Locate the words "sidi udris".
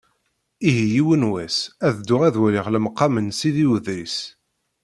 3.39-4.17